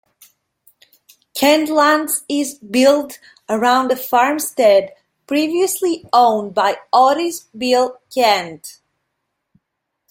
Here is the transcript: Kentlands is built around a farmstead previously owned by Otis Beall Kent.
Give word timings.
Kentlands 1.35 2.23
is 2.27 2.55
built 2.55 3.19
around 3.47 3.91
a 3.91 3.95
farmstead 3.95 4.95
previously 5.27 6.03
owned 6.11 6.55
by 6.55 6.77
Otis 6.91 7.41
Beall 7.55 7.97
Kent. 8.11 8.79